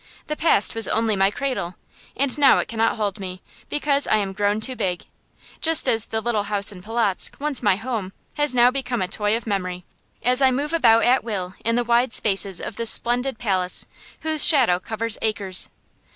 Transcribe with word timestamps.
The 0.25 0.35
past 0.35 0.73
was 0.73 0.87
only 0.87 1.15
my 1.15 1.29
cradle, 1.29 1.75
and 2.17 2.35
now 2.35 2.57
it 2.57 2.67
cannot 2.67 2.95
hold 2.95 3.19
me, 3.19 3.43
because 3.69 4.07
I 4.07 4.15
am 4.15 4.33
grown 4.33 4.59
too 4.59 4.75
big; 4.75 5.05
just 5.61 5.87
as 5.87 6.07
the 6.07 6.21
little 6.21 6.45
house 6.45 6.71
in 6.71 6.81
Polotzk, 6.81 7.35
once 7.39 7.61
my 7.61 7.75
home, 7.75 8.11
has 8.33 8.55
now 8.55 8.71
become 8.71 9.03
a 9.03 9.07
toy 9.07 9.37
of 9.37 9.45
memory, 9.45 9.85
as 10.23 10.41
I 10.41 10.49
move 10.49 10.73
about 10.73 11.03
at 11.03 11.23
will 11.23 11.53
in 11.63 11.75
the 11.75 11.83
wide 11.83 12.13
spaces 12.13 12.59
of 12.59 12.77
this 12.77 12.89
splendid 12.89 13.37
palace, 13.37 13.85
whose 14.21 14.43
shadow 14.43 14.79
covers 14.79 15.19
acres. 15.21 15.69